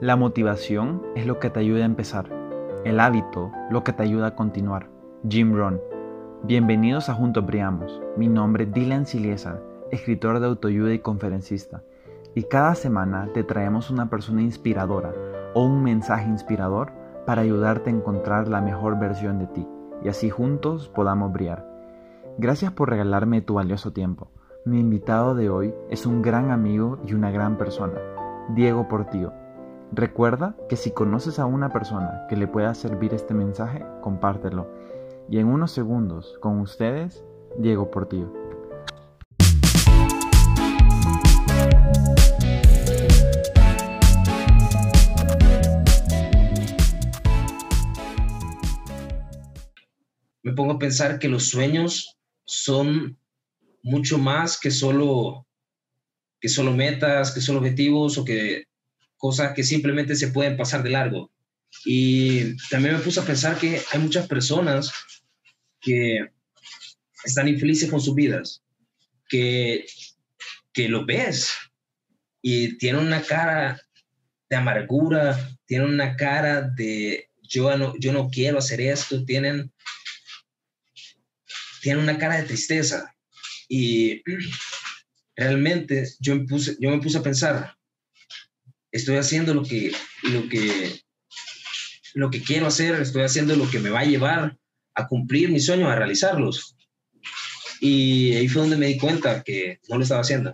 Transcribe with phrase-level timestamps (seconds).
[0.00, 2.26] La motivación es lo que te ayuda a empezar,
[2.84, 4.88] el hábito lo que te ayuda a continuar.
[5.28, 5.80] Jim Rohn.
[6.42, 8.00] Bienvenidos a Juntos Briamos.
[8.16, 9.60] Mi nombre es Dylan Siliesa,
[9.90, 11.82] escritor de autoayuda y conferencista.
[12.34, 15.12] Y cada semana te traemos una persona inspiradora
[15.54, 16.90] o un mensaje inspirador
[17.26, 19.68] para ayudarte a encontrar la mejor versión de ti
[20.02, 21.68] y así juntos podamos brillar.
[22.38, 24.30] Gracias por regalarme tu valioso tiempo.
[24.64, 27.98] Mi invitado de hoy es un gran amigo y una gran persona,
[28.54, 29.32] Diego Portillo
[29.94, 34.66] Recuerda que si conoces a una persona que le pueda servir este mensaje, compártelo.
[35.28, 37.22] Y en unos segundos, con ustedes,
[37.58, 38.32] Diego Portillo.
[50.42, 53.18] Me pongo a pensar que los sueños son
[53.82, 55.46] mucho más que solo,
[56.40, 58.71] que solo metas, que solo objetivos o que
[59.22, 61.30] cosas que simplemente se pueden pasar de largo.
[61.84, 64.92] Y también me puse a pensar que hay muchas personas
[65.80, 66.28] que
[67.24, 68.64] están infelices con sus vidas,
[69.28, 69.86] que,
[70.72, 71.52] que lo ves
[72.42, 73.80] y tienen una cara
[74.50, 79.72] de amargura, tienen una cara de yo no, yo no quiero hacer esto, tienen,
[81.80, 83.14] tienen una cara de tristeza.
[83.68, 84.20] Y
[85.36, 87.76] realmente yo me puse, yo me puse a pensar,
[88.92, 91.00] estoy haciendo lo que, lo que,
[92.14, 94.56] lo que quiero hacer, estoy haciendo lo que me va a llevar
[94.94, 96.76] a cumplir mis sueños, a realizarlos.
[97.80, 100.52] Y ahí fue donde me di cuenta que no lo estaba haciendo.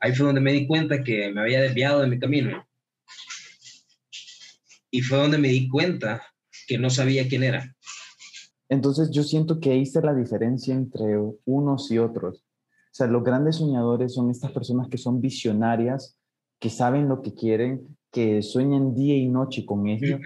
[0.00, 2.66] Ahí fue donde me di cuenta que me había desviado de mi camino.
[4.90, 6.22] Y fue donde me di cuenta
[6.66, 7.76] que no sabía quién era.
[8.68, 12.38] Entonces yo siento que está la diferencia entre unos y otros.
[12.38, 16.18] O sea, los grandes soñadores son estas personas que son visionarias,
[16.62, 20.20] que saben lo que quieren, que sueñan día y noche con ello,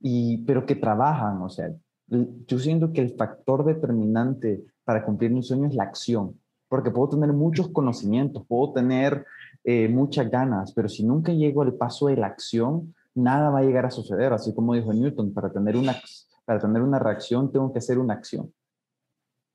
[0.00, 1.42] y, pero que trabajan.
[1.42, 1.74] O sea,
[2.08, 7.10] yo siento que el factor determinante para cumplir un sueño es la acción, porque puedo
[7.10, 9.26] tener muchos conocimientos, puedo tener
[9.62, 13.64] eh, muchas ganas, pero si nunca llego al paso de la acción, nada va a
[13.64, 14.32] llegar a suceder.
[14.32, 16.00] Así como dijo Newton, para tener una,
[16.46, 18.50] para tener una reacción tengo que hacer una acción.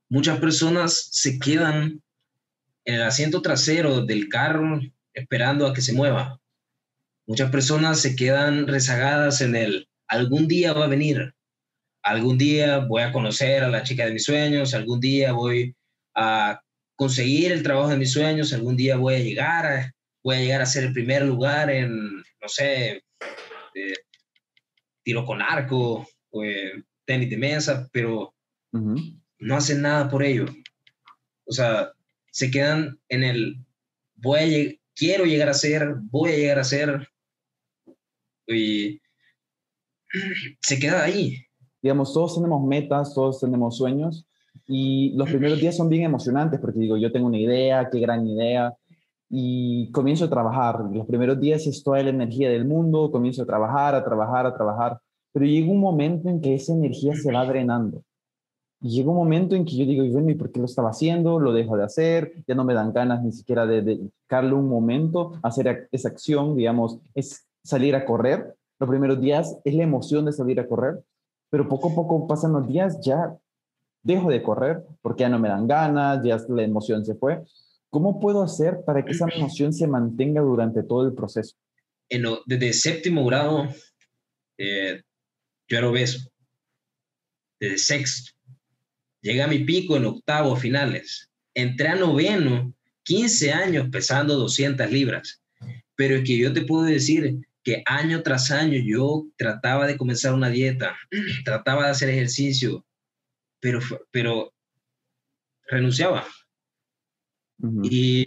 [0.09, 2.04] Muchas personas se quedan
[2.86, 4.80] en el asiento trasero del carro
[5.14, 6.40] esperando a que se mueva.
[7.28, 11.36] Muchas personas se quedan rezagadas en el algún día va a venir,
[12.02, 15.75] algún día voy a conocer a la chica de mis sueños, algún día voy
[16.16, 16.62] a
[16.96, 19.94] conseguir el trabajo de mis sueños, algún día voy a llegar a,
[20.24, 23.03] voy a llegar a ser el primer lugar en, no sé,
[25.03, 26.44] tiro con arco, o,
[27.06, 28.36] tenis de mesa, pero
[28.72, 30.46] no hacen nada por ello.
[31.46, 31.92] O sea,
[32.31, 33.66] se quedan en el
[34.16, 37.08] voy a, quiero llegar a ser, voy a llegar a ser.
[38.48, 39.00] Y
[40.62, 41.38] se queda ahí.
[41.82, 44.28] Digamos, todos tenemos metas, todos tenemos sueños
[44.68, 48.28] y los primeros días son bien emocionantes porque digo, yo tengo una idea, qué gran
[48.28, 48.76] idea,
[49.30, 50.82] y comienzo a trabajar.
[50.92, 54.54] Los primeros días es toda la energía del mundo, comienzo a trabajar, a trabajar, a
[54.54, 55.00] trabajar,
[55.31, 58.04] pero llega un momento en que esa energía se va drenando.
[58.82, 61.40] Y llega un momento en que yo digo, bueno, ¿y por qué lo estaba haciendo?
[61.40, 65.34] Lo dejo de hacer, ya no me dan ganas ni siquiera de dedicarle un momento
[65.44, 68.56] a hacer esa acción, digamos, es salir a correr.
[68.80, 71.04] Los primeros días es la emoción de salir a correr,
[71.50, 73.38] pero poco a poco pasan los días, ya
[74.02, 77.44] dejo de correr porque ya no me dan ganas, ya la emoción se fue.
[77.90, 81.58] ¿Cómo puedo hacer para que esa emoción se mantenga durante todo el proceso?
[82.08, 83.68] En desde séptimo grado,
[84.58, 85.02] eh,
[85.68, 86.30] yo era obeso.
[87.60, 88.32] Desde sexto,
[89.22, 91.30] Llegué a mi pico en octavo finales.
[91.53, 95.41] Entré a noveno, 15 años pesando 200 libras.
[95.96, 100.34] Pero es que yo te puedo decir que año tras año yo trataba de comenzar
[100.34, 100.97] una dieta,
[101.44, 102.85] trataba de hacer ejercicio,
[103.59, 103.80] pero,
[104.12, 104.53] pero
[105.68, 106.25] renunciaba.
[107.84, 108.25] Y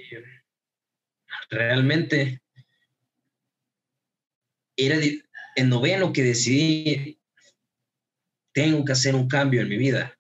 [1.48, 2.42] realmente
[4.76, 4.98] era
[5.56, 7.18] en noveno que decidí,
[8.52, 10.18] tengo que hacer un cambio en mi vida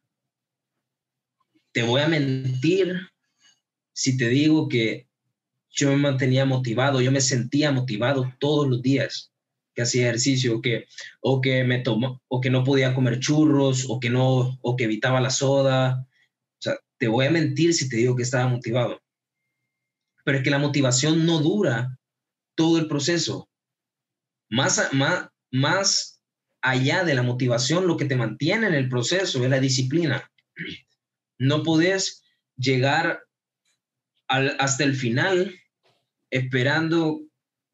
[1.72, 3.00] te voy a mentir
[3.92, 5.08] si te digo que
[5.70, 9.32] yo me mantenía motivado, yo me sentía motivado todos los días
[9.74, 10.86] que hacía ejercicio, que,
[11.20, 14.84] o que me tomó, o que no podía comer churros, o que no, o que
[14.84, 16.06] evitaba la soda.
[16.58, 19.00] O sea, te voy a mentir si te digo que estaba motivado.
[20.24, 21.98] Pero es que la motivación no dura
[22.54, 23.48] todo el proceso.
[24.50, 26.22] Más, más, más
[26.60, 30.30] allá de la motivación, lo que te mantiene en el proceso es la disciplina.
[31.42, 32.22] No podés
[32.56, 33.24] llegar
[34.28, 35.58] hasta el final
[36.30, 37.20] esperando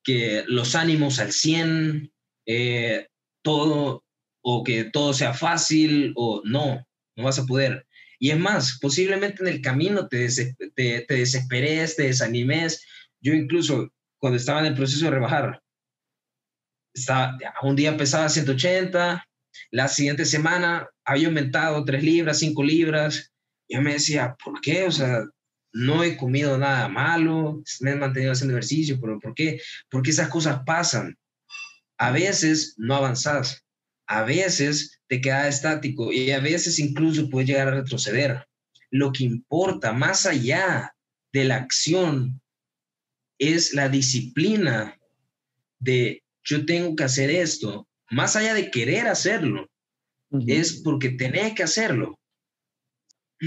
[0.02, 2.10] que los ánimos al 100,
[2.46, 3.08] eh,
[3.42, 4.04] todo,
[4.40, 6.82] o que todo sea fácil, o no,
[7.14, 7.86] no vas a poder.
[8.18, 10.26] Y es más, posiblemente en el camino te,
[10.74, 12.82] te, desesperes, te desanimes.
[13.20, 15.62] Yo incluso cuando estaba en el proceso de rebajar,
[16.94, 19.28] estaba, un día pesaba 180,
[19.70, 23.30] la siguiente semana había aumentado 3 libras, 5 libras.
[23.68, 24.84] Yo me decía, ¿por qué?
[24.84, 25.24] O sea,
[25.72, 29.60] no he comido nada malo, me he mantenido haciendo ejercicio, pero ¿por qué?
[29.90, 31.16] Porque esas cosas pasan.
[31.98, 33.64] A veces no avanzas,
[34.06, 38.46] a veces te quedas estático y a veces incluso puedes llegar a retroceder.
[38.90, 40.94] Lo que importa más allá
[41.32, 42.40] de la acción
[43.38, 44.98] es la disciplina
[45.78, 49.68] de yo tengo que hacer esto, más allá de querer hacerlo,
[50.46, 52.17] es porque tenés que hacerlo.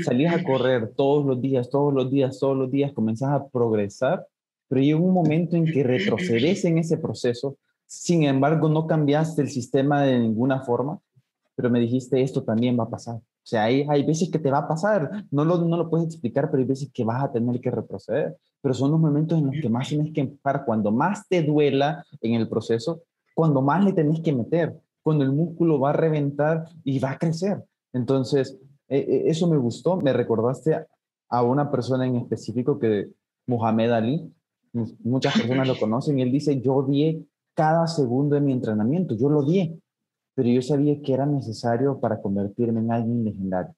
[0.05, 4.25] Salías a correr todos los días, todos los días, todos los días, comenzás a progresar,
[4.67, 9.49] pero llega un momento en que retrocedes en ese proceso, sin embargo no cambiaste el
[9.49, 10.99] sistema de ninguna forma,
[11.55, 13.15] pero me dijiste esto también va a pasar.
[13.15, 16.07] O sea, hay, hay veces que te va a pasar, no lo, no lo puedes
[16.07, 18.37] explicar, pero hay veces que vas a tener que retroceder.
[18.61, 22.05] Pero son los momentos en los que más tienes que empujar, cuando más te duela
[22.21, 23.01] en el proceso,
[23.33, 27.17] cuando más le tenés que meter, cuando el músculo va a reventar y va a
[27.17, 27.63] crecer.
[27.91, 28.57] Entonces,
[28.91, 30.85] e, e, eso me gustó, me recordaste
[31.29, 33.09] a una persona en específico que,
[33.47, 34.31] Muhammad Ali,
[35.03, 39.29] muchas personas lo conocen, y él dice, yo di cada segundo de mi entrenamiento, yo
[39.29, 39.81] lo di,
[40.35, 43.73] pero yo sabía que era necesario para convertirme en alguien legendario.